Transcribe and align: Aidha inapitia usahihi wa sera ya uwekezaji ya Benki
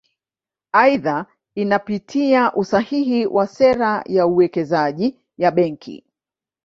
Aidha 0.73 1.25
inapitia 1.55 2.53
usahihi 2.55 3.25
wa 3.25 3.47
sera 3.47 4.03
ya 4.05 4.25
uwekezaji 4.27 5.15
ya 5.37 5.51
Benki 5.51 6.03